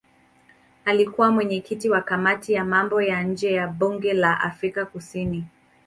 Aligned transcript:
Alikuwa 0.85 1.31
mwenyekiti 1.31 1.89
wa 1.89 2.01
kamati 2.01 2.53
ya 2.53 2.65
mambo 2.65 3.01
ya 3.01 3.23
nje 3.23 3.53
ya 3.53 3.67
bunge 3.67 4.13
la 4.13 4.39
Afrika 4.41 4.85
Kusini. 4.85 5.43